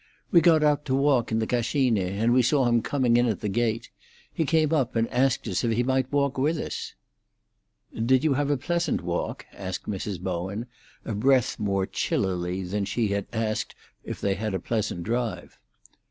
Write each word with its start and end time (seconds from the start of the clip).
"We 0.31 0.41
got 0.41 0.63
out 0.63 0.83
to 0.85 0.95
walk 0.95 1.31
in 1.31 1.37
the 1.37 1.45
Cascine, 1.45 1.95
and 1.99 2.33
we 2.33 2.41
saw 2.41 2.65
him 2.65 2.81
coming 2.81 3.17
in 3.17 3.27
at 3.27 3.41
the 3.41 3.47
gate. 3.47 3.91
He 4.33 4.45
came 4.45 4.73
up 4.73 4.95
and 4.95 5.07
asked 5.09 5.45
if 5.45 5.61
he 5.61 5.83
might 5.83 6.11
walk 6.11 6.39
with 6.39 6.57
us." 6.57 6.95
"Did 7.95 8.23
you 8.23 8.33
have 8.33 8.49
a 8.49 8.57
pleasant 8.57 9.03
walk?" 9.03 9.45
asked 9.53 9.87
Mrs. 9.87 10.19
Bowen, 10.19 10.65
a 11.05 11.13
breath 11.13 11.59
more 11.59 11.85
chillily 11.85 12.63
than 12.63 12.85
she 12.85 13.09
had 13.09 13.27
asked 13.31 13.75
if 14.03 14.19
they 14.19 14.33
had 14.33 14.55
a 14.55 14.59
pleasant 14.59 15.03
drive. 15.03 15.59